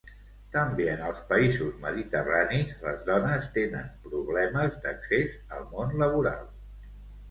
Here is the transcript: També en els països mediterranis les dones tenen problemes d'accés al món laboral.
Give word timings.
També 0.53 0.87
en 0.93 1.03
els 1.09 1.21
països 1.33 1.75
mediterranis 1.83 2.73
les 2.87 3.05
dones 3.13 3.53
tenen 3.61 3.95
problemes 4.09 4.83
d'accés 4.89 5.41
al 5.61 5.73
món 5.79 5.99
laboral. 6.05 6.55